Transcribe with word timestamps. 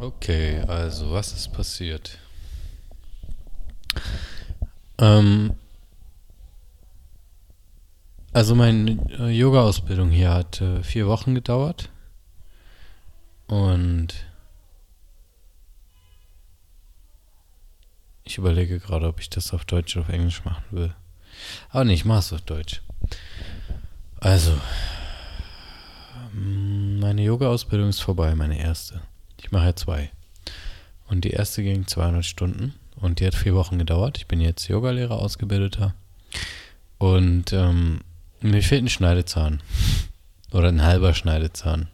Okay, 0.00 0.62
also 0.66 1.12
was 1.12 1.34
ist 1.34 1.52
passiert? 1.52 2.16
Ähm, 4.96 5.52
also 8.32 8.54
meine 8.54 8.92
äh, 9.18 9.28
Yoga-Ausbildung 9.28 10.08
hier 10.08 10.32
hat 10.32 10.62
äh, 10.62 10.82
vier 10.82 11.06
Wochen 11.06 11.34
gedauert 11.34 11.90
und 13.46 14.14
ich 18.24 18.38
überlege 18.38 18.80
gerade, 18.80 19.06
ob 19.06 19.20
ich 19.20 19.28
das 19.28 19.52
auf 19.52 19.66
Deutsch 19.66 19.98
oder 19.98 20.06
auf 20.06 20.12
Englisch 20.12 20.46
machen 20.46 20.64
will. 20.70 20.94
Aber 21.68 21.84
nee, 21.84 21.92
ich 21.92 22.06
mache 22.06 22.20
es 22.20 22.32
auf 22.32 22.40
Deutsch. 22.40 22.80
Also, 24.18 24.58
meine 26.32 27.22
Yoga-Ausbildung 27.22 27.90
ist 27.90 28.00
vorbei, 28.00 28.34
meine 28.34 28.58
erste. 28.58 29.02
Ich 29.40 29.50
mache 29.50 29.66
ja 29.66 29.76
zwei. 29.76 30.10
Und 31.08 31.24
die 31.24 31.30
erste 31.30 31.62
ging 31.62 31.86
200 31.86 32.24
Stunden 32.24 32.74
und 32.96 33.20
die 33.20 33.26
hat 33.26 33.34
vier 33.34 33.54
Wochen 33.54 33.78
gedauert. 33.78 34.18
Ich 34.18 34.26
bin 34.26 34.40
jetzt 34.40 34.68
Yogalehrer, 34.68 35.18
Ausgebildeter. 35.18 35.94
Und 36.98 37.52
ähm, 37.52 38.00
mir 38.40 38.62
fehlt 38.62 38.84
ein 38.84 38.88
Schneidezahn. 38.88 39.62
Oder 40.52 40.68
ein 40.68 40.82
halber 40.82 41.14
Schneidezahn. 41.14 41.88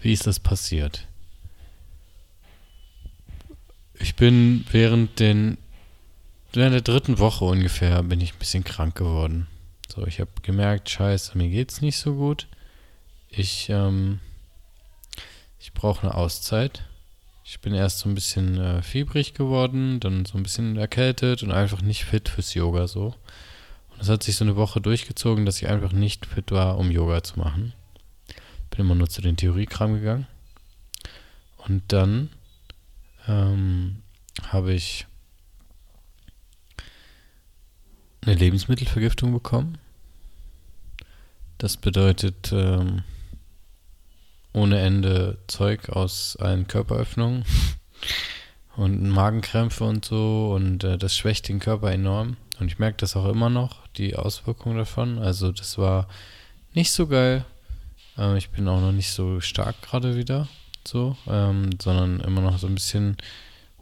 Wie 0.00 0.12
ist 0.12 0.26
das 0.26 0.40
passiert? 0.40 1.06
Ich 3.94 4.16
bin 4.16 4.64
während 4.72 5.20
den 5.20 5.58
während 6.52 6.74
der 6.74 6.82
dritten 6.82 7.18
Woche 7.18 7.44
ungefähr 7.44 8.02
bin 8.02 8.20
ich 8.20 8.34
ein 8.34 8.38
bisschen 8.38 8.64
krank 8.64 8.96
geworden. 8.96 9.46
So, 9.88 10.06
ich 10.06 10.20
habe 10.20 10.30
gemerkt, 10.42 10.90
scheiße, 10.90 11.38
mir 11.38 11.48
geht's 11.48 11.80
nicht 11.80 11.98
so 11.98 12.14
gut. 12.14 12.48
Ich 13.28 13.68
ähm, 13.70 14.20
ich 15.62 15.72
brauche 15.72 16.02
eine 16.02 16.16
Auszeit. 16.16 16.84
Ich 17.44 17.60
bin 17.60 17.72
erst 17.72 18.00
so 18.00 18.08
ein 18.08 18.16
bisschen 18.16 18.58
äh, 18.58 18.82
fiebrig 18.82 19.32
geworden, 19.32 20.00
dann 20.00 20.24
so 20.24 20.36
ein 20.36 20.42
bisschen 20.42 20.76
erkältet 20.76 21.44
und 21.44 21.52
einfach 21.52 21.82
nicht 21.82 22.04
fit 22.04 22.28
fürs 22.28 22.54
Yoga 22.54 22.88
so. 22.88 23.14
Und 23.90 24.00
es 24.00 24.08
hat 24.08 24.24
sich 24.24 24.34
so 24.34 24.44
eine 24.44 24.56
Woche 24.56 24.80
durchgezogen, 24.80 25.46
dass 25.46 25.62
ich 25.62 25.68
einfach 25.68 25.92
nicht 25.92 26.26
fit 26.26 26.50
war, 26.50 26.78
um 26.78 26.90
Yoga 26.90 27.22
zu 27.22 27.38
machen. 27.38 27.74
Bin 28.70 28.80
immer 28.80 28.96
nur 28.96 29.08
zu 29.08 29.22
den 29.22 29.36
Theoriekram 29.36 29.94
gegangen. 29.94 30.26
Und 31.58 31.84
dann 31.92 32.30
ähm, 33.28 34.02
habe 34.48 34.72
ich 34.72 35.06
eine 38.22 38.34
Lebensmittelvergiftung 38.34 39.32
bekommen. 39.32 39.78
Das 41.58 41.76
bedeutet, 41.76 42.50
ähm, 42.52 43.04
ohne 44.52 44.80
Ende 44.80 45.38
Zeug 45.46 45.88
aus 45.88 46.36
allen 46.36 46.66
Körperöffnungen 46.66 47.44
und 48.76 49.08
Magenkrämpfe 49.08 49.84
und 49.84 50.04
so 50.04 50.52
und 50.54 50.84
äh, 50.84 50.98
das 50.98 51.16
schwächt 51.16 51.48
den 51.48 51.60
Körper 51.60 51.90
enorm 51.90 52.36
und 52.62 52.68
ich 52.68 52.78
merke 52.78 52.98
das 52.98 53.16
auch 53.16 53.28
immer 53.28 53.50
noch, 53.50 53.86
die 53.96 54.14
Auswirkungen 54.14 54.76
davon. 54.76 55.18
Also 55.18 55.50
das 55.50 55.78
war 55.78 56.06
nicht 56.74 56.92
so 56.92 57.06
geil. 57.06 57.44
Ähm, 58.16 58.36
ich 58.36 58.50
bin 58.50 58.68
auch 58.68 58.80
noch 58.80 58.92
nicht 58.92 59.10
so 59.10 59.40
stark 59.40 59.82
gerade 59.82 60.16
wieder 60.16 60.48
so, 60.86 61.16
ähm, 61.26 61.70
sondern 61.80 62.20
immer 62.20 62.40
noch 62.40 62.58
so 62.58 62.66
ein 62.66 62.74
bisschen 62.74 63.16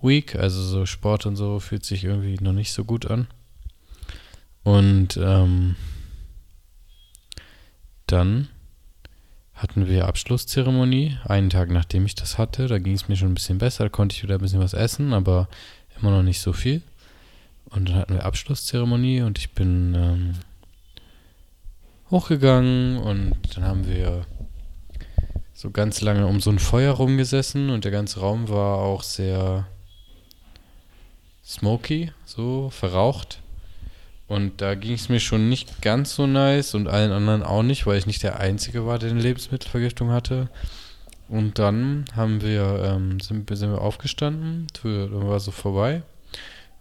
weak. 0.00 0.34
Also 0.36 0.62
so 0.62 0.86
Sport 0.86 1.26
und 1.26 1.36
so 1.36 1.60
fühlt 1.60 1.84
sich 1.84 2.04
irgendwie 2.04 2.42
noch 2.42 2.52
nicht 2.52 2.72
so 2.72 2.84
gut 2.84 3.06
an. 3.06 3.26
Und 4.62 5.16
ähm, 5.16 5.76
dann 8.06 8.48
hatten 9.60 9.86
wir 9.86 10.08
Abschlusszeremonie, 10.08 11.18
einen 11.24 11.50
Tag 11.50 11.70
nachdem 11.70 12.06
ich 12.06 12.14
das 12.14 12.38
hatte. 12.38 12.66
Da 12.66 12.78
ging 12.78 12.94
es 12.94 13.08
mir 13.08 13.16
schon 13.16 13.28
ein 13.28 13.34
bisschen 13.34 13.58
besser, 13.58 13.84
da 13.84 13.90
konnte 13.90 14.16
ich 14.16 14.22
wieder 14.22 14.36
ein 14.36 14.40
bisschen 14.40 14.60
was 14.60 14.72
essen, 14.72 15.12
aber 15.12 15.48
immer 16.00 16.10
noch 16.10 16.22
nicht 16.22 16.40
so 16.40 16.54
viel. 16.54 16.80
Und 17.66 17.90
dann 17.90 17.96
hatten 17.96 18.14
wir 18.14 18.24
Abschlusszeremonie 18.24 19.20
und 19.20 19.38
ich 19.38 19.50
bin 19.50 19.94
ähm, 19.94 20.34
hochgegangen 22.10 22.96
und 22.98 23.36
dann 23.54 23.64
haben 23.64 23.86
wir 23.86 24.24
so 25.52 25.70
ganz 25.70 26.00
lange 26.00 26.26
um 26.26 26.40
so 26.40 26.50
ein 26.50 26.58
Feuer 26.58 26.94
rumgesessen 26.94 27.68
und 27.68 27.84
der 27.84 27.92
ganze 27.92 28.20
Raum 28.20 28.48
war 28.48 28.78
auch 28.78 29.02
sehr 29.02 29.66
smoky, 31.44 32.12
so 32.24 32.70
verraucht. 32.70 33.42
Und 34.30 34.60
da 34.60 34.76
ging 34.76 34.92
es 34.92 35.08
mir 35.08 35.18
schon 35.18 35.48
nicht 35.48 35.82
ganz 35.82 36.14
so 36.14 36.24
nice 36.24 36.74
und 36.74 36.86
allen 36.86 37.10
anderen 37.10 37.42
auch 37.42 37.64
nicht, 37.64 37.84
weil 37.84 37.98
ich 37.98 38.06
nicht 38.06 38.22
der 38.22 38.38
Einzige 38.38 38.86
war, 38.86 39.00
der 39.00 39.10
eine 39.10 39.20
Lebensmittelvergiftung 39.20 40.12
hatte. 40.12 40.48
Und 41.28 41.58
dann 41.58 42.04
haben 42.14 42.40
wir, 42.40 42.80
ähm, 42.84 43.18
sind, 43.18 43.50
sind 43.52 43.72
wir 43.72 43.80
aufgestanden, 43.80 44.68
dann 44.84 45.26
war 45.26 45.40
so 45.40 45.50
vorbei. 45.50 46.04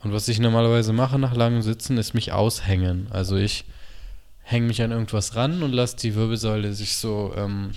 Und 0.03 0.13
was 0.13 0.27
ich 0.27 0.39
normalerweise 0.39 0.93
mache 0.93 1.17
nach 1.17 1.35
langem 1.35 1.63
Sitzen, 1.63 1.97
ist 1.97 2.13
mich 2.13 2.31
aushängen. 2.31 3.07
Also 3.09 3.35
ich 3.35 3.65
hänge 4.43 4.67
mich 4.67 4.83
an 4.83 4.91
irgendwas 4.91 5.35
ran 5.35 5.63
und 5.63 5.71
lasse 5.71 5.97
die 5.97 6.13
Wirbelsäule 6.13 6.73
sich 6.73 6.97
so 6.97 7.33
ähm, 7.35 7.71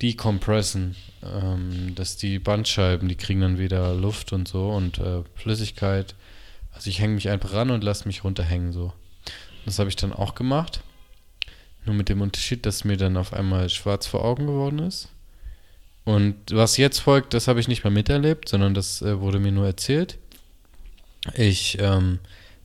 decompressen. 0.00 0.94
Ähm, 1.24 1.96
dass 1.96 2.16
die 2.16 2.38
Bandscheiben, 2.38 3.08
die 3.08 3.16
kriegen 3.16 3.40
dann 3.40 3.58
wieder 3.58 3.92
Luft 3.94 4.32
und 4.32 4.46
so 4.46 4.68
und 4.68 4.98
äh, 4.98 5.24
Flüssigkeit. 5.34 6.14
Also 6.78 6.90
ich 6.90 7.00
hänge 7.00 7.14
mich 7.14 7.28
einfach 7.28 7.54
ran 7.54 7.72
und 7.72 7.82
lasse 7.82 8.06
mich 8.06 8.22
runterhängen 8.22 8.72
so. 8.72 8.92
Das 9.64 9.80
habe 9.80 9.90
ich 9.90 9.96
dann 9.96 10.12
auch 10.12 10.36
gemacht. 10.36 10.80
Nur 11.84 11.96
mit 11.96 12.08
dem 12.08 12.20
Unterschied, 12.20 12.66
dass 12.66 12.84
mir 12.84 12.96
dann 12.96 13.16
auf 13.16 13.32
einmal 13.32 13.68
schwarz 13.68 14.06
vor 14.06 14.24
Augen 14.24 14.46
geworden 14.46 14.78
ist. 14.78 15.08
Und 16.04 16.36
was 16.52 16.76
jetzt 16.76 17.00
folgt, 17.00 17.34
das 17.34 17.48
habe 17.48 17.58
ich 17.58 17.66
nicht 17.66 17.82
mehr 17.82 17.90
miterlebt, 17.90 18.48
sondern 18.48 18.74
das 18.74 19.02
äh, 19.02 19.18
wurde 19.18 19.40
mir 19.40 19.50
nur 19.50 19.66
erzählt. 19.66 20.18
Ich 21.34 21.78
ähm, 21.80 22.20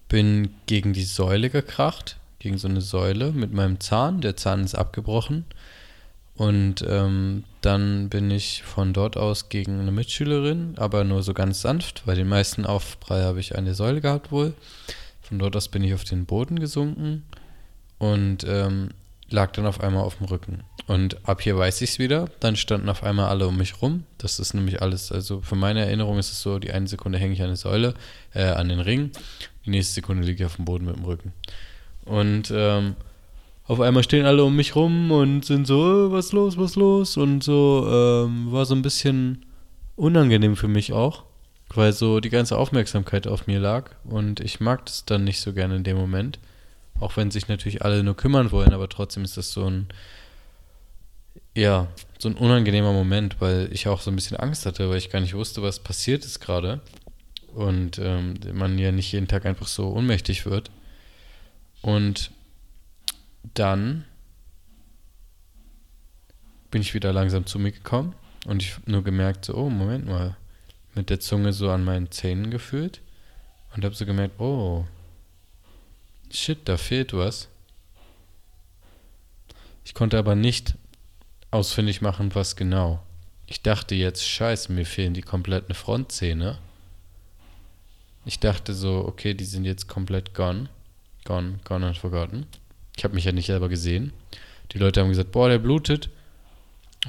bin 0.10 0.54
gegen 0.68 0.94
die 0.94 1.06
Säule 1.06 1.50
gekracht, 1.50 2.18
gegen 2.38 2.60
so 2.60 2.68
eine 2.68 2.82
Säule 2.82 3.32
mit 3.32 3.52
meinem 3.52 3.80
Zahn. 3.80 4.22
Der 4.22 4.38
Zahn 4.38 4.64
ist 4.64 4.76
abgebrochen. 4.76 5.46
Und 6.36 6.84
ähm, 6.88 7.44
dann 7.62 8.10
bin 8.10 8.32
ich 8.32 8.64
von 8.64 8.94
dort 8.94 9.18
aus 9.18 9.50
gegen 9.50 9.80
eine 9.80 9.92
Mitschülerin, 9.92 10.74
aber 10.78 11.04
nur 11.04 11.22
so 11.22 11.34
ganz 11.34 11.62
sanft. 11.62 12.04
Bei 12.06 12.16
den 12.16 12.28
meisten 12.28 12.66
Aufprall 12.66 13.24
habe 13.24 13.40
ich 13.40 13.56
eine 13.56 13.76
Säule 13.76 14.02
gehabt 14.02 14.32
wohl. 14.32 14.54
Von 15.22 15.38
dort 15.40 15.56
aus 15.56 15.68
bin 15.68 15.84
ich 15.84 15.94
auf 15.94 16.04
den 16.04 16.26
Boden 16.26 16.60
gesunken 16.60 17.24
und 18.00 18.46
ähm, 18.48 18.90
lag 19.30 19.52
dann 19.52 19.66
auf 19.66 19.80
einmal 19.82 20.04
auf 20.04 20.18
dem 20.18 20.26
Rücken. 20.26 20.64
Und 20.88 21.28
ab 21.28 21.42
hier 21.42 21.58
weiß 21.58 21.82
ich 21.82 21.92
es 21.92 22.00
wieder. 22.00 22.30
Dann 22.40 22.56
standen 22.56 22.90
auf 22.90 23.04
einmal 23.04 23.30
alle 23.30 23.48
um 23.48 23.56
mich 23.56 23.82
rum. 23.82 24.04
Das 24.18 24.40
ist 24.40 24.54
nämlich 24.54 24.82
alles, 24.82 25.12
also 25.12 25.42
für 25.42 25.56
meine 25.56 25.82
Erinnerung 25.86 26.18
ist 26.18 26.32
es 26.32 26.42
so, 26.42 26.60
die 26.60 26.72
eine 26.72 26.88
Sekunde 26.88 27.20
hänge 27.20 27.34
ich 27.34 27.42
an 27.42 27.48
der 27.48 27.56
Säule, 27.56 27.94
äh, 28.34 28.44
an 28.44 28.70
den 28.70 28.80
Ring. 28.80 29.12
Die 29.66 29.70
nächste 29.70 29.94
Sekunde 29.94 30.24
liege 30.24 30.44
ich 30.44 30.46
auf 30.46 30.58
dem 30.58 30.66
Boden 30.66 30.86
mit 30.86 30.96
dem 30.96 31.06
Rücken. 31.06 31.32
Und 32.06 32.52
ähm, 32.54 32.96
auf 33.74 33.82
einmal 33.82 34.04
stehen 34.04 34.26
alle 34.26 34.44
um 34.44 34.56
mich 34.56 34.76
rum 34.76 35.12
und 35.12 35.44
sind 35.46 35.68
so, 35.68 36.08
äh, 36.08 36.12
was 36.12 36.32
los, 36.32 36.58
was 36.58 36.76
los? 36.76 37.18
Und 37.18 37.44
so 37.44 37.86
ähm, 37.88 38.52
war 38.52 38.66
so 38.66 38.76
ein 38.76 38.82
bisschen 38.82 39.46
unangenehm 39.96 40.56
für 40.56 40.68
mich 40.68 40.94
auch, 40.94 41.24
weil 41.74 41.92
so 41.92 42.20
die 42.20 42.30
ganze 42.30 42.58
Aufmerksamkeit 42.58 43.28
auf 43.28 43.48
mir 43.48 43.60
lag 43.60 43.92
und 44.06 44.40
ich 44.40 44.60
mag 44.60 44.86
das 44.86 45.06
dann 45.06 45.24
nicht 45.24 45.42
so 45.42 45.54
gerne 45.54 45.76
in 45.76 45.84
dem 45.84 45.98
Moment. 45.98 46.40
Auch 47.00 47.18
wenn 47.18 47.32
sich 47.32 47.48
natürlich 47.48 47.84
alle 47.84 48.04
nur 48.04 48.16
kümmern 48.16 48.52
wollen, 48.52 48.74
aber 48.74 48.88
trotzdem 48.88 49.24
ist 49.24 49.38
das 49.38 49.52
so 49.52 49.66
ein, 49.66 49.88
ja, 51.56 51.88
so 52.20 52.30
ein 52.30 52.36
unangenehmer 52.36 52.94
Moment, 52.94 53.42
weil 53.42 53.70
ich 53.72 53.88
auch 53.88 54.02
so 54.02 54.12
ein 54.12 54.16
bisschen 54.16 54.38
Angst 54.38 54.66
hatte, 54.66 54.90
weil 54.90 54.98
ich 54.98 55.10
gar 55.10 55.20
nicht 55.20 55.34
wusste, 55.34 55.62
was 55.64 55.80
passiert 55.80 56.24
ist 56.24 56.40
gerade. 56.40 56.80
Und 57.54 58.00
ähm, 58.00 58.36
man 58.54 58.78
ja 58.78 58.92
nicht 58.92 59.12
jeden 59.12 59.28
Tag 59.28 59.46
einfach 59.46 59.68
so 59.68 59.90
ohnmächtig 59.90 60.46
wird. 60.46 60.72
Und 61.82 62.32
dann 63.54 64.06
bin 66.72 66.82
ich 66.82 66.94
wieder 66.94 67.14
langsam 67.14 67.46
zu 67.46 67.60
mir 67.60 67.72
gekommen 67.72 68.16
und 68.46 68.64
ich 68.64 68.76
habe 68.76 68.92
nur 68.92 69.04
gemerkt, 69.04 69.46
so, 69.46 69.56
oh, 69.56 69.70
Moment 69.70 70.08
mal, 70.08 70.36
mit 70.96 71.10
der 71.10 71.20
Zunge 71.20 71.54
so 71.54 71.70
an 71.70 71.84
meinen 71.84 72.12
Zähnen 72.12 72.50
gefühlt 72.52 73.02
und 73.76 73.86
habe 73.86 73.96
so 73.96 74.06
gemerkt, 74.06 74.40
oh, 74.40 74.86
shit, 76.32 76.68
da 76.68 76.78
fehlt 76.78 77.14
was. 77.14 77.48
Ich 79.86 79.94
konnte 79.94 80.18
aber 80.18 80.36
nicht 80.36 80.76
ausfindig 81.52 82.02
machen, 82.02 82.34
was 82.34 82.56
genau. 82.56 83.04
Ich 83.46 83.62
dachte 83.62 83.96
jetzt, 83.96 84.28
scheiße, 84.28 84.72
mir 84.72 84.86
fehlen 84.86 85.14
die 85.14 85.22
kompletten 85.22 85.76
Frontzähne. 85.76 86.58
Ich 88.26 88.40
dachte 88.40 88.74
so, 88.74 89.06
okay, 89.06 89.34
die 89.34 89.46
sind 89.46 89.66
jetzt 89.66 89.88
komplett 89.88 90.34
gone. 90.34 90.70
Gone, 91.26 91.60
gone 91.64 91.88
and 91.88 91.98
forgotten. 91.98 92.48
Ich 92.98 93.04
habe 93.04 93.16
mich 93.16 93.26
ja 93.26 93.32
nicht 93.32 93.48
selber 93.48 93.70
gesehen. 93.70 94.14
Die 94.72 94.78
Leute 94.78 95.02
haben 95.02 95.10
gesagt, 95.10 95.32
boah, 95.32 95.50
der 95.50 95.60
blutet. 95.60 96.10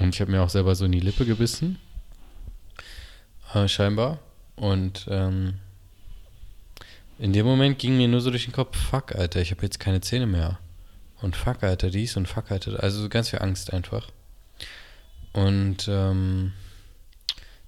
Und 0.01 0.15
ich 0.15 0.21
habe 0.21 0.31
mir 0.31 0.43
auch 0.43 0.51
selber 0.51 0.75
so 0.75 0.85
in 0.85 0.93
die 0.93 1.01
Lippe 1.01 1.25
gebissen. 1.25 1.79
Äh, 3.53 3.69
scheinbar. 3.69 4.19
Und 4.57 5.07
ähm, 5.09 5.55
in 7.19 7.33
dem 7.33 7.47
Moment 7.47 7.79
ging 7.79 7.97
mir 7.97 8.09
nur 8.09 8.21
so 8.21 8.31
durch 8.31 8.45
den 8.45 8.53
Kopf, 8.53 8.77
fuck, 8.77 9.15
Alter, 9.15 9.41
ich 9.41 9.51
habe 9.51 9.63
jetzt 9.63 9.79
keine 9.79 10.01
Zähne 10.01 10.27
mehr. 10.27 10.59
Und 11.21 11.37
fuck, 11.37 11.63
Alter, 11.63 11.91
dies 11.91 12.17
und 12.17 12.27
fuck, 12.27 12.51
Alter. 12.51 12.83
Also 12.83 13.09
ganz 13.09 13.31
viel 13.31 13.41
Angst 13.41 13.73
einfach. 13.73 14.11
Und 15.33 15.87
ähm, 15.89 16.53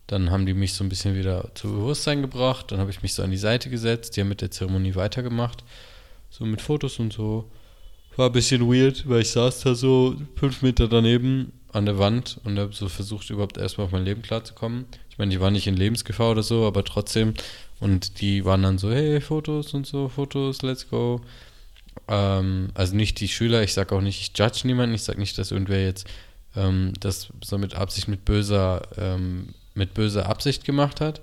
Dann 0.06 0.30
haben 0.30 0.46
die 0.46 0.54
mich 0.54 0.74
so 0.74 0.84
ein 0.84 0.88
bisschen 0.88 1.16
wieder 1.16 1.50
zu 1.54 1.68
Bewusstsein 1.68 2.22
gebracht. 2.22 2.70
Dann 2.70 2.78
habe 2.78 2.90
ich 2.90 3.02
mich 3.02 3.14
so 3.14 3.22
an 3.22 3.30
die 3.30 3.36
Seite 3.36 3.70
gesetzt. 3.70 4.16
Die 4.16 4.20
haben 4.20 4.28
mit 4.28 4.40
der 4.40 4.50
Zeremonie 4.50 4.94
weitergemacht. 4.94 5.64
So 6.30 6.44
mit 6.44 6.60
Fotos 6.60 6.98
und 6.98 7.12
so. 7.12 7.50
War 8.16 8.30
ein 8.30 8.32
bisschen 8.32 8.66
weird, 8.66 9.06
weil 9.08 9.20
ich 9.20 9.30
saß 9.30 9.60
da 9.60 9.74
so 9.74 10.16
fünf 10.36 10.62
Meter 10.62 10.88
daneben 10.88 11.52
an 11.72 11.84
der 11.84 11.98
Wand 11.98 12.40
und 12.44 12.58
habe 12.58 12.72
so 12.72 12.88
versucht, 12.88 13.28
überhaupt 13.28 13.58
erstmal 13.58 13.86
auf 13.86 13.92
mein 13.92 14.06
Leben 14.06 14.22
klarzukommen. 14.22 14.86
Ich 15.10 15.18
meine, 15.18 15.30
die 15.30 15.40
waren 15.40 15.52
nicht 15.52 15.66
in 15.66 15.76
Lebensgefahr 15.76 16.30
oder 16.30 16.42
so, 16.42 16.66
aber 16.66 16.84
trotzdem. 16.84 17.34
Und 17.78 18.20
die 18.22 18.46
waren 18.46 18.62
dann 18.62 18.78
so, 18.78 18.90
hey, 18.90 19.20
Fotos 19.20 19.74
und 19.74 19.86
so, 19.86 20.08
Fotos, 20.08 20.62
let's 20.62 20.88
go. 20.88 21.20
Ähm, 22.08 22.70
also 22.72 22.96
nicht 22.96 23.20
die 23.20 23.28
Schüler, 23.28 23.62
ich 23.62 23.74
sage 23.74 23.94
auch 23.94 24.00
nicht, 24.00 24.20
ich 24.20 24.38
judge 24.38 24.60
niemanden, 24.64 24.94
ich 24.94 25.02
sage 25.02 25.18
nicht, 25.18 25.36
dass 25.36 25.50
irgendwer 25.50 25.84
jetzt 25.84 26.06
ähm, 26.54 26.94
das 27.00 27.28
so 27.44 27.58
mit 27.58 27.74
Absicht, 27.74 28.08
mit 28.08 28.24
böser, 28.24 28.82
ähm, 28.96 29.48
mit 29.74 29.92
böser 29.92 30.26
Absicht 30.26 30.64
gemacht 30.64 31.02
hat. 31.02 31.20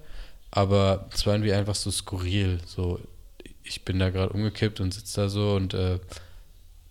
Aber 0.51 1.09
es 1.11 1.25
war 1.25 1.33
irgendwie 1.33 1.53
einfach 1.53 1.75
so 1.75 1.89
skurril. 1.89 2.59
So, 2.67 2.99
ich 3.63 3.83
bin 3.83 3.97
da 3.97 4.11
gerade 4.11 4.31
umgekippt 4.33 4.79
und 4.79 4.93
sitze 4.93 5.21
da 5.21 5.29
so 5.29 5.55
und 5.55 5.73
äh, 5.73 5.97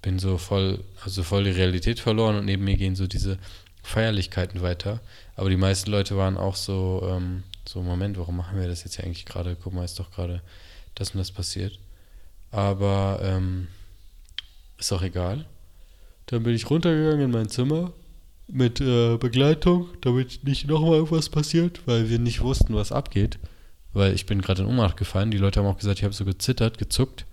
bin 0.02 0.18
so 0.18 0.36
voll, 0.36 0.82
also 1.04 1.22
voll 1.22 1.44
die 1.44 1.50
Realität 1.50 2.00
verloren 2.00 2.36
und 2.36 2.44
neben 2.44 2.64
mir 2.64 2.76
gehen 2.76 2.96
so 2.96 3.06
diese 3.06 3.38
Feierlichkeiten 3.82 4.60
weiter. 4.60 5.00
Aber 5.36 5.48
die 5.48 5.56
meisten 5.56 5.90
Leute 5.90 6.16
waren 6.16 6.36
auch 6.36 6.56
so, 6.56 7.08
ähm, 7.10 7.44
so, 7.66 7.80
Moment, 7.80 8.18
warum 8.18 8.36
machen 8.36 8.60
wir 8.60 8.68
das 8.68 8.84
jetzt 8.84 8.96
hier 8.96 9.04
eigentlich 9.04 9.24
gerade? 9.24 9.56
Guck 9.62 9.72
mal, 9.72 9.84
ist 9.84 9.98
doch 9.98 10.10
gerade 10.10 10.42
das 10.94 11.10
und 11.10 11.18
das 11.18 11.30
passiert. 11.30 11.78
Aber 12.50 13.20
ähm, 13.22 13.68
ist 14.78 14.92
auch 14.92 15.02
egal. 15.02 15.46
Dann 16.26 16.42
bin 16.42 16.54
ich 16.54 16.68
runtergegangen 16.68 17.26
in 17.26 17.30
mein 17.30 17.48
Zimmer 17.48 17.92
mit 18.48 18.80
äh, 18.80 19.16
Begleitung, 19.16 19.88
damit 20.00 20.44
nicht 20.44 20.66
nochmal 20.66 20.94
irgendwas 20.94 21.28
passiert, 21.28 21.80
weil 21.86 22.10
wir 22.10 22.18
nicht 22.18 22.40
wussten, 22.42 22.74
was 22.74 22.92
abgeht. 22.92 23.38
Weil 23.92 24.14
ich 24.14 24.26
bin 24.26 24.42
gerade 24.42 24.62
in 24.62 24.68
Ohnmacht 24.68 24.96
gefallen. 24.96 25.30
Die 25.30 25.38
Leute 25.38 25.60
haben 25.60 25.66
auch 25.66 25.78
gesagt, 25.78 25.98
ich 25.98 26.04
habe 26.04 26.14
so 26.14 26.24
gezittert, 26.24 26.78
gezuckt. 26.78 27.24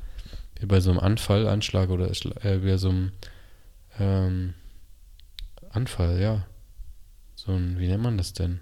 Bei 0.61 0.81
so 0.81 0.89
einem 0.89 0.99
Anfall, 0.99 1.47
Anschlag 1.47 1.89
oder 1.89 2.09
äh, 2.43 2.57
bei 2.57 2.77
so 2.77 2.89
einem 2.89 3.11
ähm, 3.97 4.53
Anfall, 5.69 6.19
ja. 6.19 6.45
So 7.35 7.53
ein, 7.53 7.79
wie 7.79 7.87
nennt 7.87 8.03
man 8.03 8.17
das 8.17 8.33
denn? 8.33 8.59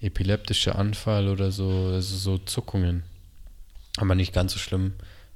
Epileptischer 0.00 0.78
Anfall 0.78 1.28
oder 1.28 1.50
so, 1.50 1.90
also 1.92 2.16
so 2.16 2.38
Zuckungen. 2.38 3.02
Aber 3.96 4.14
nicht 4.14 4.32
ganz 4.32 4.52
so 4.52 4.58
schlimm. 4.58 4.92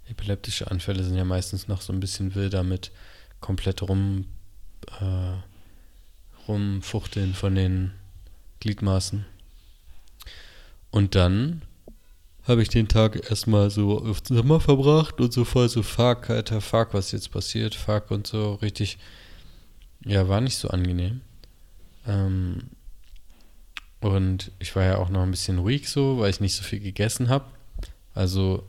Epileptische 0.09 0.71
Anfälle 0.71 1.03
sind 1.03 1.17
ja 1.17 1.25
meistens 1.25 1.69
noch 1.69 1.81
so 1.81 1.93
ein 1.93 2.01
bisschen 2.01 2.35
wilder 2.35 2.63
mit 2.63 2.91
komplett 3.41 3.83
rum, 3.83 4.27
äh, 5.01 5.39
rumfuchteln 6.47 7.35
von 7.35 7.55
den 7.55 7.93
Gliedmaßen. 8.61 9.25
Und 10.91 11.15
dann 11.15 11.63
habe 12.45 12.63
ich 12.63 12.69
den 12.69 12.89
Tag 12.89 13.31
erstmal 13.31 13.71
so 13.71 14.01
auf 14.01 14.23
Zimmer 14.23 14.61
verbracht 14.61 15.21
und 15.21 15.33
so 15.33 15.45
voll 15.45 15.69
so 15.69 15.83
fuck, 15.83 16.31
alter, 16.31 16.61
fuck, 16.61 16.93
was 16.93 17.13
jetzt 17.13 17.31
passiert, 17.31 17.75
fuck 17.75 18.11
und 18.11 18.27
so 18.27 18.55
richtig, 18.55 18.99
ja, 20.05 20.29
war 20.29 20.41
nicht 20.41 20.57
so 20.57 20.69
angenehm. 20.69 21.21
Ähm, 22.07 22.65
und 24.01 24.51
ich 24.59 24.75
war 24.75 24.85
ja 24.85 24.99
auch 24.99 25.09
noch 25.09 25.23
ein 25.23 25.31
bisschen 25.31 25.65
weak 25.65 25.87
so, 25.87 26.19
weil 26.19 26.31
ich 26.31 26.41
nicht 26.41 26.57
so 26.57 26.65
viel 26.65 26.81
gegessen 26.81 27.29
habe. 27.29 27.45
Also 28.15 28.65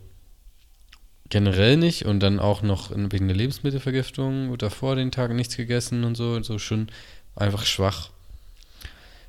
generell 1.30 1.78
nicht 1.78 2.06
und 2.06 2.20
dann 2.20 2.40
auch 2.40 2.62
noch 2.62 2.92
wegen 2.92 3.28
der 3.28 3.36
Lebensmittelvergiftung 3.36 4.52
oder 4.52 4.70
vor 4.70 4.96
den 4.96 5.12
Tagen 5.12 5.36
nichts 5.36 5.58
gegessen 5.58 6.04
und 6.04 6.16
so, 6.16 6.34
und 6.34 6.46
so 6.46 6.60
schon 6.60 6.90
einfach 7.36 7.66
schwach. 7.66 8.12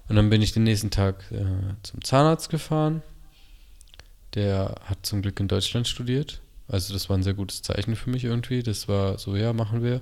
Und 0.09 0.17
dann 0.17 0.29
bin 0.29 0.43
ich 0.43 0.53
den 0.53 0.65
nächsten 0.65 0.91
Tag 0.91 1.25
äh, 1.33 1.47
zum 1.83 2.05
Zahnarzt 2.05 2.51
gefahren. 2.51 3.03
Der 4.35 4.75
hat 4.85 5.07
zum 5.07 5.23
Glück 5.23 5.39
in 5.41 5.49
Deutschland 5.49 5.87
studiert. 5.87 6.41
Also 6.69 6.93
das 6.93 7.09
war 7.09 7.17
ein 7.17 7.23
sehr 7.23 7.35
gutes 7.35 7.63
Zeichen 7.63 7.95
für 7.95 8.11
mich 8.11 8.25
irgendwie. 8.25 8.63
Das 8.63 8.89
war 8.89 9.19
so, 9.19 9.37
ja, 9.37 9.53
machen 9.53 9.83
wir. 9.83 10.01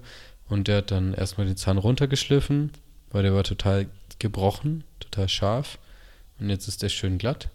Und 0.49 0.69
der 0.69 0.79
hat 0.79 0.91
dann 0.91 1.15
erstmal 1.15 1.47
den 1.47 1.57
Zahn 1.57 1.79
runtergeschliffen, 1.79 2.73
weil 3.11 3.23
der 3.23 3.35
war 3.35 3.45
total 3.45 3.87
gebrochen, 4.19 4.85
total 5.01 5.29
scharf. 5.29 5.79
Und 6.39 6.51
jetzt 6.51 6.69
ist 6.69 6.83
der 6.83 6.89
schön 6.89 7.19
glatt. 7.19 7.49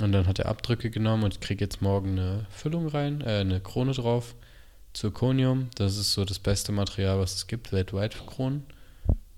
Und 0.00 0.12
dann 0.12 0.26
hat 0.26 0.38
er 0.38 0.46
Abdrücke 0.46 0.90
genommen 0.90 1.24
und 1.24 1.34
ich 1.34 1.40
kriege 1.40 1.64
jetzt 1.64 1.82
morgen 1.82 2.12
eine 2.12 2.46
Füllung 2.50 2.88
rein, 2.88 3.20
äh, 3.20 3.40
eine 3.40 3.60
Krone 3.60 3.92
drauf. 3.92 4.34
Zirconium, 4.94 5.68
das 5.74 5.96
ist 5.96 6.12
so 6.12 6.24
das 6.24 6.38
beste 6.38 6.70
Material, 6.70 7.18
was 7.18 7.34
es 7.34 7.46
gibt, 7.46 7.72
weltweit 7.72 8.14
für 8.14 8.24
Kronen. 8.24 8.64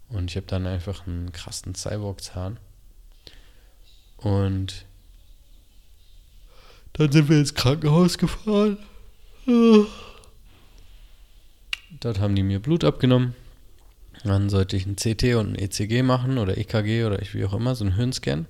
Und 0.08 0.30
ich 0.30 0.36
habe 0.36 0.46
dann 0.46 0.66
einfach 0.66 1.06
einen 1.06 1.32
krassen 1.32 1.74
Cyborg-Zahn. 1.74 2.58
Und 4.16 4.84
dann 6.94 7.12
sind 7.12 7.28
wir 7.28 7.38
ins 7.38 7.54
Krankenhaus 7.54 8.18
gefahren. 8.18 8.78
Dort 12.00 12.20
haben 12.20 12.34
die 12.34 12.42
mir 12.42 12.60
Blut 12.60 12.84
abgenommen. 12.84 13.34
Dann 14.24 14.48
sollte 14.48 14.76
ich 14.76 14.86
ein 14.86 14.96
CT 14.96 15.34
und 15.34 15.52
ein 15.52 15.58
ECG 15.58 16.02
machen 16.02 16.38
oder 16.38 16.56
EKG 16.56 17.04
oder 17.04 17.18
wie 17.32 17.44
auch 17.44 17.52
immer, 17.52 17.74
so 17.74 17.84
ein 17.84 17.96
Hirnscan. 17.96 18.46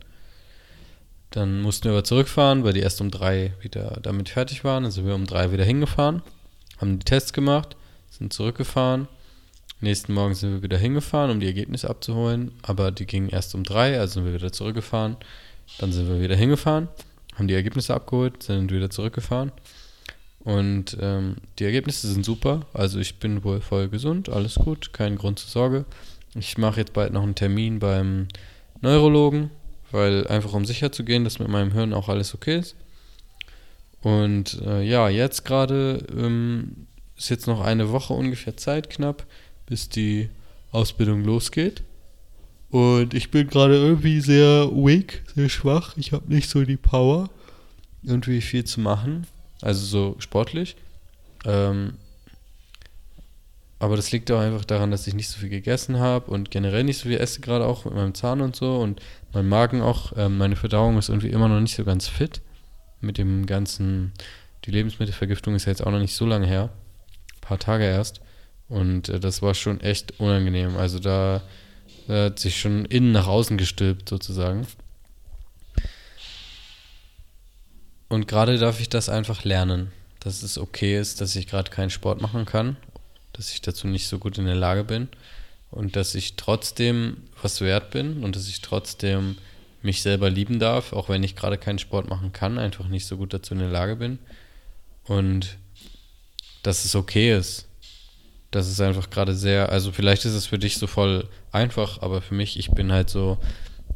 Dann 1.30 1.62
mussten 1.62 1.84
wir 1.84 1.92
aber 1.92 2.04
zurückfahren, 2.04 2.62
weil 2.62 2.74
die 2.74 2.80
erst 2.80 3.00
um 3.00 3.10
drei 3.10 3.52
wieder 3.60 3.98
damit 4.02 4.28
fertig 4.28 4.62
waren. 4.62 4.84
Dann 4.84 4.92
sind 4.92 5.06
wir 5.06 5.16
um 5.16 5.26
drei 5.26 5.50
wieder 5.50 5.64
hingefahren, 5.64 6.22
haben 6.78 7.00
die 7.00 7.04
Tests 7.04 7.32
gemacht, 7.32 7.76
sind 8.08 8.32
zurückgefahren. 8.32 9.08
Nächsten 9.80 10.14
Morgen 10.14 10.34
sind 10.34 10.52
wir 10.52 10.62
wieder 10.62 10.78
hingefahren, 10.78 11.32
um 11.32 11.40
die 11.40 11.46
Ergebnisse 11.46 11.90
abzuholen. 11.90 12.52
Aber 12.62 12.92
die 12.92 13.06
gingen 13.06 13.30
erst 13.30 13.54
um 13.56 13.64
drei, 13.64 13.98
also 13.98 14.14
sind 14.14 14.26
wir 14.26 14.34
wieder 14.34 14.52
zurückgefahren. 14.52 15.16
Dann 15.78 15.92
sind 15.92 16.08
wir 16.08 16.20
wieder 16.20 16.36
hingefahren, 16.36 16.88
haben 17.34 17.48
die 17.48 17.54
Ergebnisse 17.54 17.94
abgeholt, 17.94 18.42
sind 18.42 18.72
wieder 18.72 18.90
zurückgefahren. 18.90 19.52
Und 20.40 20.96
ähm, 21.00 21.36
die 21.58 21.64
Ergebnisse 21.64 22.12
sind 22.12 22.24
super. 22.24 22.66
Also 22.74 22.98
ich 22.98 23.18
bin 23.18 23.44
wohl 23.44 23.60
voll 23.60 23.88
gesund, 23.88 24.28
alles 24.28 24.56
gut, 24.56 24.92
kein 24.92 25.16
Grund 25.16 25.38
zur 25.38 25.50
Sorge. 25.50 25.84
Ich 26.34 26.58
mache 26.58 26.80
jetzt 26.80 26.92
bald 26.92 27.12
noch 27.12 27.22
einen 27.22 27.34
Termin 27.34 27.78
beim 27.78 28.28
Neurologen, 28.82 29.50
weil 29.90 30.26
einfach 30.26 30.52
um 30.52 30.64
sicher 30.64 30.92
zu 30.92 31.04
gehen, 31.04 31.24
dass 31.24 31.38
mit 31.38 31.48
meinem 31.48 31.72
Hirn 31.72 31.94
auch 31.94 32.08
alles 32.08 32.34
okay 32.34 32.58
ist. 32.58 32.76
Und 34.02 34.60
äh, 34.60 34.82
ja, 34.82 35.08
jetzt 35.08 35.44
gerade 35.44 36.04
ähm, 36.14 36.86
ist 37.16 37.30
jetzt 37.30 37.46
noch 37.46 37.62
eine 37.62 37.90
Woche 37.90 38.12
ungefähr 38.12 38.56
Zeit 38.56 38.90
knapp, 38.90 39.24
bis 39.66 39.88
die 39.88 40.28
Ausbildung 40.72 41.24
losgeht. 41.24 41.82
Und 42.74 43.14
ich 43.14 43.30
bin 43.30 43.46
gerade 43.46 43.76
irgendwie 43.76 44.20
sehr 44.20 44.68
weak, 44.72 45.22
sehr 45.36 45.48
schwach. 45.48 45.96
Ich 45.96 46.10
habe 46.10 46.24
nicht 46.26 46.50
so 46.50 46.64
die 46.64 46.76
Power, 46.76 47.30
irgendwie 48.02 48.40
viel 48.40 48.64
zu 48.64 48.80
machen. 48.80 49.28
Also 49.62 49.86
so 49.86 50.16
sportlich. 50.18 50.74
Ähm, 51.44 51.92
aber 53.78 53.94
das 53.94 54.10
liegt 54.10 54.28
auch 54.32 54.40
einfach 54.40 54.64
daran, 54.64 54.90
dass 54.90 55.06
ich 55.06 55.14
nicht 55.14 55.28
so 55.28 55.38
viel 55.38 55.50
gegessen 55.50 56.00
habe 56.00 56.28
und 56.32 56.50
generell 56.50 56.82
nicht 56.82 56.98
so 56.98 57.08
viel 57.08 57.18
esse, 57.18 57.40
gerade 57.40 57.64
auch 57.64 57.84
mit 57.84 57.94
meinem 57.94 58.12
Zahn 58.12 58.40
und 58.40 58.56
so. 58.56 58.78
Und 58.78 59.00
mein 59.32 59.46
Magen 59.46 59.80
auch, 59.80 60.12
ähm, 60.16 60.36
meine 60.36 60.56
Verdauung 60.56 60.98
ist 60.98 61.10
irgendwie 61.10 61.28
immer 61.28 61.46
noch 61.46 61.60
nicht 61.60 61.76
so 61.76 61.84
ganz 61.84 62.08
fit. 62.08 62.42
Mit 63.00 63.18
dem 63.18 63.46
ganzen, 63.46 64.10
die 64.64 64.72
Lebensmittelvergiftung 64.72 65.54
ist 65.54 65.66
ja 65.66 65.70
jetzt 65.70 65.86
auch 65.86 65.92
noch 65.92 66.00
nicht 66.00 66.16
so 66.16 66.26
lange 66.26 66.48
her. 66.48 66.70
Ein 67.36 67.40
paar 67.40 67.60
Tage 67.60 67.84
erst. 67.84 68.20
Und 68.68 69.10
äh, 69.10 69.20
das 69.20 69.42
war 69.42 69.54
schon 69.54 69.80
echt 69.80 70.18
unangenehm. 70.18 70.76
Also 70.76 70.98
da, 70.98 71.40
da 72.06 72.24
hat 72.24 72.38
sich 72.38 72.60
schon 72.60 72.84
innen 72.84 73.12
nach 73.12 73.26
außen 73.26 73.56
gestülpt, 73.56 74.08
sozusagen. 74.08 74.66
Und 78.08 78.28
gerade 78.28 78.58
darf 78.58 78.80
ich 78.80 78.88
das 78.88 79.08
einfach 79.08 79.44
lernen, 79.44 79.90
dass 80.20 80.42
es 80.42 80.58
okay 80.58 80.98
ist, 80.98 81.20
dass 81.20 81.36
ich 81.36 81.46
gerade 81.46 81.70
keinen 81.70 81.90
Sport 81.90 82.20
machen 82.20 82.44
kann, 82.44 82.76
dass 83.32 83.52
ich 83.52 83.60
dazu 83.60 83.88
nicht 83.88 84.06
so 84.06 84.18
gut 84.18 84.38
in 84.38 84.44
der 84.44 84.54
Lage 84.54 84.84
bin 84.84 85.08
und 85.70 85.96
dass 85.96 86.14
ich 86.14 86.36
trotzdem 86.36 87.16
was 87.42 87.60
wert 87.60 87.90
bin 87.90 88.22
und 88.22 88.36
dass 88.36 88.48
ich 88.48 88.60
trotzdem 88.60 89.36
mich 89.82 90.02
selber 90.02 90.30
lieben 90.30 90.58
darf, 90.58 90.92
auch 90.92 91.08
wenn 91.08 91.22
ich 91.22 91.36
gerade 91.36 91.58
keinen 91.58 91.78
Sport 91.78 92.08
machen 92.08 92.32
kann, 92.32 92.58
einfach 92.58 92.88
nicht 92.88 93.06
so 93.06 93.16
gut 93.16 93.34
dazu 93.34 93.54
in 93.54 93.60
der 93.60 93.68
Lage 93.68 93.96
bin. 93.96 94.18
Und 95.04 95.58
dass 96.62 96.84
es 96.84 96.94
okay 96.94 97.36
ist. 97.36 97.68
Das 98.54 98.68
ist 98.68 98.80
einfach 98.80 99.10
gerade 99.10 99.34
sehr, 99.34 99.70
also 99.70 99.90
vielleicht 99.90 100.24
ist 100.24 100.34
es 100.34 100.46
für 100.46 100.60
dich 100.60 100.78
so 100.78 100.86
voll 100.86 101.28
einfach, 101.50 102.00
aber 102.02 102.22
für 102.22 102.34
mich, 102.34 102.56
ich 102.56 102.70
bin 102.70 102.92
halt 102.92 103.10
so, 103.10 103.38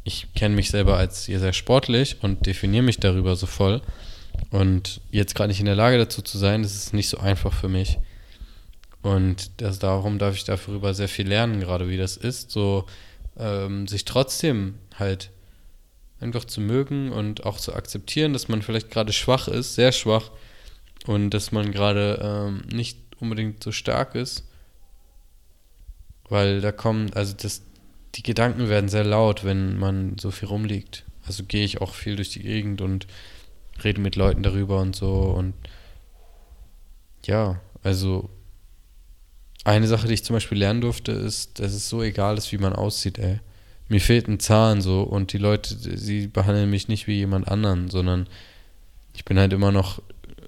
ich 0.03 0.33
kenne 0.33 0.53
mich 0.53 0.69
selber 0.69 0.97
als 0.97 1.25
sehr 1.25 1.53
sportlich 1.53 2.17
und 2.23 2.45
definiere 2.45 2.83
mich 2.83 2.99
darüber 2.99 3.37
so 3.37 3.45
voll. 3.45 3.81
Und 4.51 4.99
jetzt 5.11 5.33
gerade 5.33 5.47
nicht 5.47 5.61
in 5.61 5.65
der 5.65 5.75
Lage 5.75 5.97
dazu 5.97 6.21
zu 6.21 6.37
sein, 6.37 6.61
das 6.61 6.75
ist 6.75 6.93
nicht 6.93 7.07
so 7.07 7.19
einfach 7.19 7.53
für 7.53 7.69
mich. 7.69 7.99
Und 9.01 9.61
das, 9.61 9.79
darum 9.79 10.19
darf 10.19 10.35
ich 10.35 10.43
darüber 10.43 10.93
sehr 10.93 11.07
viel 11.07 11.29
lernen, 11.29 11.61
gerade 11.61 11.87
wie 11.87 11.97
das 11.97 12.17
ist, 12.17 12.51
so 12.51 12.85
ähm, 13.37 13.87
sich 13.87 14.03
trotzdem 14.03 14.75
halt 14.97 15.29
einfach 16.19 16.43
zu 16.43 16.59
mögen 16.59 17.13
und 17.13 17.45
auch 17.45 17.59
zu 17.59 17.73
akzeptieren, 17.73 18.33
dass 18.33 18.49
man 18.49 18.61
vielleicht 18.61 18.91
gerade 18.91 19.13
schwach 19.13 19.47
ist, 19.47 19.75
sehr 19.75 19.93
schwach 19.93 20.31
und 21.05 21.29
dass 21.29 21.53
man 21.53 21.71
gerade 21.71 22.19
ähm, 22.21 22.63
nicht 22.75 22.97
unbedingt 23.21 23.63
so 23.63 23.71
stark 23.71 24.15
ist, 24.15 24.48
weil 26.29 26.61
da 26.61 26.71
kommen, 26.71 27.11
also 27.13 27.35
das, 27.35 27.63
die 28.15 28.23
Gedanken 28.23 28.69
werden 28.69 28.89
sehr 28.89 29.03
laut, 29.03 29.43
wenn 29.43 29.77
man 29.77 30.17
so 30.17 30.31
viel 30.31 30.47
rumliegt. 30.47 31.05
Also 31.25 31.43
gehe 31.43 31.65
ich 31.65 31.81
auch 31.81 31.93
viel 31.93 32.15
durch 32.15 32.29
die 32.29 32.41
Gegend 32.41 32.81
und 32.81 33.07
rede 33.83 34.01
mit 34.01 34.15
Leuten 34.15 34.43
darüber 34.43 34.79
und 34.79 34.95
so. 34.95 35.11
Und 35.11 35.53
ja, 37.25 37.59
also 37.83 38.29
eine 39.63 39.87
Sache, 39.87 40.07
die 40.07 40.13
ich 40.13 40.23
zum 40.23 40.35
Beispiel 40.35 40.57
lernen 40.57 40.81
durfte, 40.81 41.11
ist, 41.11 41.59
dass 41.59 41.73
es 41.73 41.89
so 41.89 42.01
egal 42.01 42.37
ist, 42.37 42.51
wie 42.51 42.57
man 42.57 42.73
aussieht, 42.73 43.17
ey. 43.19 43.39
Mir 43.87 43.99
fehlt 43.99 44.27
ein 44.27 44.39
Zahn 44.39 44.81
so 44.81 45.01
und 45.01 45.33
die 45.33 45.39
Leute, 45.39 45.75
sie 45.75 46.27
behandeln 46.27 46.69
mich 46.69 46.87
nicht 46.87 47.07
wie 47.07 47.15
jemand 47.15 47.47
anderen, 47.47 47.89
sondern 47.89 48.27
ich 49.15 49.25
bin 49.25 49.39
halt 49.39 49.51
immer 49.51 49.71
noch 49.71 49.99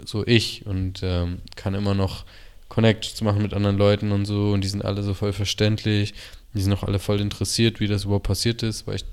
so 0.05 0.25
ich 0.25 0.65
und 0.67 1.01
ähm, 1.03 1.39
kann 1.55 1.73
immer 1.73 1.95
noch 1.95 2.25
Connections 2.71 3.19
machen 3.21 3.41
mit 3.41 3.53
anderen 3.53 3.77
Leuten 3.77 4.13
und 4.13 4.25
so 4.25 4.51
und 4.51 4.63
die 4.63 4.69
sind 4.69 4.85
alle 4.85 5.03
so 5.03 5.13
voll 5.13 5.33
verständlich. 5.33 6.13
Die 6.53 6.61
sind 6.61 6.71
auch 6.71 6.83
alle 6.83 6.99
voll 6.99 7.19
interessiert, 7.19 7.81
wie 7.81 7.87
das 7.87 8.05
überhaupt 8.05 8.27
passiert 8.27 8.63
ist, 8.63 8.87
weil 8.87 8.95
ich 8.95 9.05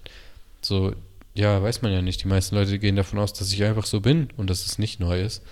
so, 0.62 0.95
ja, 1.35 1.61
weiß 1.61 1.83
man 1.83 1.93
ja 1.93 2.00
nicht. 2.00 2.23
Die 2.23 2.29
meisten 2.29 2.55
Leute 2.55 2.79
gehen 2.79 2.95
davon 2.95 3.19
aus, 3.19 3.33
dass 3.33 3.53
ich 3.53 3.65
einfach 3.65 3.85
so 3.85 4.00
bin 4.00 4.29
und 4.37 4.49
dass 4.49 4.65
es 4.65 4.79
nicht 4.79 5.00
neu 5.00 5.21
ist. 5.21 5.43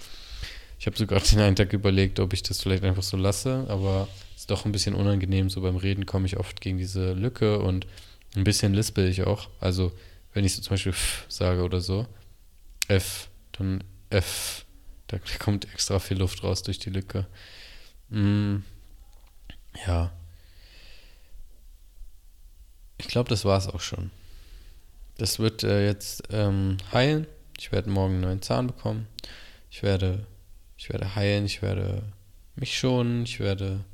Ich 0.79 0.87
habe 0.87 0.97
sogar 0.97 1.19
den 1.33 1.41
einen 1.41 1.57
Tag 1.57 1.73
überlegt, 1.73 2.21
ob 2.21 2.33
ich 2.33 2.45
das 2.45 2.61
vielleicht 2.61 2.85
einfach 2.85 3.03
so 3.03 3.17
lasse, 3.17 3.67
aber 3.69 4.07
es 4.37 4.43
ist 4.43 4.51
doch 4.53 4.65
ein 4.65 4.73
bisschen 4.73 4.95
unangenehm. 4.95 5.51
So 5.51 5.61
beim 5.61 5.77
Reden 5.77 6.07
komme 6.07 6.27
ich 6.27 6.37
oft 6.37 6.61
gegen 6.61 6.79
diese 6.79 7.13
Lücke 7.13 7.59
und 7.59 7.89
ein 8.37 8.45
bisschen 8.45 8.73
lispel 8.73 9.09
ich 9.09 9.25
auch. 9.25 9.49
Also, 9.59 9.91
wenn 10.33 10.45
ich 10.45 10.55
so 10.55 10.63
zum 10.63 10.75
Beispiel 10.75 10.93
F 10.93 11.25
sage 11.29 11.63
oder 11.65 11.81
so, 11.81 12.07
F, 12.87 13.29
dann 13.51 13.83
F, 14.11 14.65
da 15.09 15.19
kommt 15.41 15.73
extra 15.73 15.99
viel 15.99 16.19
Luft 16.19 16.45
raus 16.45 16.63
durch 16.63 16.79
die 16.79 16.91
Lücke. 16.91 17.27
Mm, 18.09 18.59
ja. 19.87 20.13
Ich 22.99 23.09
glaube, 23.09 23.29
das 23.29 23.45
war 23.45 23.59
es 23.59 23.69
auch 23.69 23.81
schon. 23.81 24.11
Das 25.19 25.39
wird 25.39 25.65
äh, 25.65 25.87
jetzt 25.87 26.25
ähm, 26.31 26.79
heilen. 26.93 27.27
Ich 27.59 27.73
werde 27.73 27.91
morgen 27.91 28.15
einen 28.15 28.23
neuen 28.23 28.43
Zahn 28.43 28.67
bekommen. 28.67 29.07
Ich 29.71 29.83
werde, 29.83 30.27
ich 30.77 30.89
werde 30.91 31.15
heilen. 31.15 31.47
Ich 31.47 31.63
werde 31.63 32.03
mich 32.55 32.77
schonen. 32.77 33.25
Ich 33.25 33.41
werde 33.41 33.85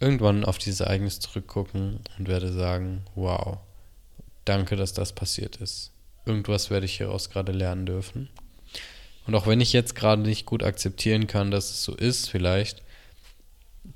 irgendwann 0.00 0.44
auf 0.44 0.58
dieses 0.58 0.80
Ereignis 0.80 1.20
zurückgucken 1.20 2.00
und 2.18 2.28
werde 2.28 2.52
sagen, 2.52 3.02
wow, 3.14 3.58
danke, 4.44 4.76
dass 4.76 4.92
das 4.92 5.12
passiert 5.14 5.56
ist. 5.56 5.92
Irgendwas 6.24 6.70
werde 6.70 6.86
ich 6.86 6.96
hieraus 6.96 7.30
gerade 7.30 7.52
lernen 7.52 7.86
dürfen. 7.86 8.28
Und 9.26 9.34
auch 9.34 9.46
wenn 9.46 9.60
ich 9.60 9.72
jetzt 9.72 9.94
gerade 9.94 10.22
nicht 10.22 10.46
gut 10.46 10.62
akzeptieren 10.62 11.26
kann, 11.26 11.50
dass 11.50 11.70
es 11.70 11.82
so 11.82 11.94
ist, 11.94 12.30
vielleicht, 12.30 12.82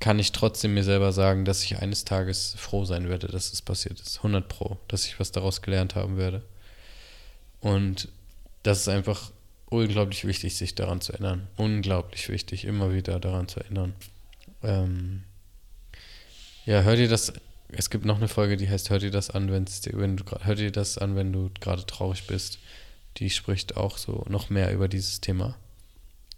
kann 0.01 0.19
ich 0.19 0.31
trotzdem 0.33 0.73
mir 0.73 0.83
selber 0.83 1.13
sagen, 1.13 1.45
dass 1.45 1.63
ich 1.63 1.77
eines 1.77 2.03
Tages 2.03 2.55
froh 2.57 2.83
sein 2.83 3.07
werde, 3.07 3.27
dass 3.27 3.53
es 3.53 3.61
passiert 3.61 4.01
ist. 4.01 4.17
100 4.17 4.49
Pro, 4.49 4.77
dass 4.87 5.05
ich 5.05 5.19
was 5.19 5.31
daraus 5.31 5.61
gelernt 5.61 5.95
haben 5.95 6.17
werde. 6.17 6.41
Und 7.61 8.09
das 8.63 8.81
ist 8.81 8.87
einfach 8.89 9.31
unglaublich 9.69 10.25
wichtig, 10.25 10.57
sich 10.57 10.75
daran 10.75 11.01
zu 11.01 11.13
erinnern. 11.13 11.47
Unglaublich 11.55 12.27
wichtig, 12.29 12.65
immer 12.65 12.93
wieder 12.93 13.19
daran 13.19 13.47
zu 13.47 13.59
erinnern. 13.61 13.93
Ähm 14.63 15.23
ja, 16.65 16.81
hör 16.81 16.95
dir 16.95 17.07
das. 17.07 17.31
Es 17.69 17.89
gibt 17.89 18.03
noch 18.03 18.17
eine 18.17 18.27
Folge, 18.27 18.57
die 18.57 18.69
heißt 18.69 18.89
Hör 18.89 18.99
dir 18.99 19.11
das 19.11 19.29
an, 19.29 19.51
wenn 19.51 19.65
du 20.15 20.23
hör 20.41 20.55
dir 20.55 20.71
das 20.71 20.97
an, 20.97 21.15
wenn 21.15 21.31
du 21.31 21.51
gerade 21.59 21.85
traurig 21.85 22.27
bist. 22.27 22.59
Die 23.17 23.29
spricht 23.29 23.77
auch 23.77 23.97
so 23.97 24.25
noch 24.27 24.49
mehr 24.49 24.73
über 24.73 24.87
dieses 24.87 25.21
Thema. 25.21 25.55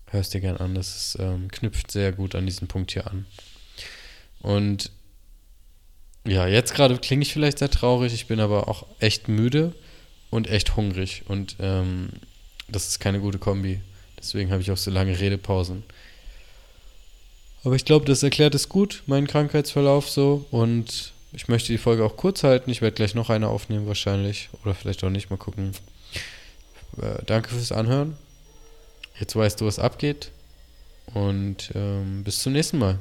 Hörst 0.07 0.33
dir 0.33 0.41
gern 0.41 0.57
an, 0.57 0.75
das 0.75 0.95
ist, 0.95 1.19
ähm, 1.19 1.49
knüpft 1.49 1.91
sehr 1.91 2.11
gut 2.11 2.35
an 2.35 2.45
diesen 2.45 2.67
Punkt 2.67 2.91
hier 2.91 3.07
an. 3.09 3.25
Und 4.43 4.91
ja, 6.25 6.47
jetzt 6.47 6.75
gerade 6.75 6.97
klinge 6.97 7.23
ich 7.23 7.33
vielleicht 7.33 7.59
sehr 7.59 7.71
traurig, 7.71 8.13
ich 8.13 8.27
bin 8.27 8.39
aber 8.39 8.67
auch 8.67 8.85
echt 8.99 9.27
müde 9.27 9.73
und 10.29 10.49
echt 10.49 10.75
hungrig. 10.75 11.23
Und 11.27 11.55
ähm, 11.59 12.09
das 12.67 12.87
ist 12.87 12.99
keine 12.99 13.19
gute 13.19 13.39
Kombi. 13.39 13.81
Deswegen 14.17 14.51
habe 14.51 14.61
ich 14.61 14.71
auch 14.71 14.77
so 14.77 14.91
lange 14.91 15.19
Redepausen. 15.19 15.83
Aber 17.63 17.75
ich 17.75 17.85
glaube, 17.85 18.05
das 18.05 18.23
erklärt 18.23 18.55
es 18.55 18.69
gut, 18.69 19.03
meinen 19.05 19.27
Krankheitsverlauf 19.27 20.09
so. 20.09 20.45
Und 20.51 21.13
ich 21.31 21.47
möchte 21.47 21.71
die 21.71 21.77
Folge 21.77 22.05
auch 22.05 22.17
kurz 22.17 22.43
halten. 22.43 22.69
Ich 22.69 22.81
werde 22.81 22.95
gleich 22.95 23.15
noch 23.15 23.29
eine 23.29 23.47
aufnehmen 23.47 23.87
wahrscheinlich. 23.87 24.49
Oder 24.63 24.75
vielleicht 24.75 25.03
auch 25.03 25.09
nicht, 25.09 25.29
mal 25.29 25.37
gucken. 25.37 25.71
Äh, 27.01 27.23
danke 27.25 27.49
fürs 27.49 27.71
Anhören. 27.71 28.17
Jetzt 29.19 29.35
weißt 29.35 29.59
du, 29.61 29.65
was 29.65 29.79
abgeht. 29.79 30.31
Und 31.13 31.71
ähm, 31.75 32.23
bis 32.23 32.39
zum 32.39 32.53
nächsten 32.53 32.77
Mal. 32.77 32.99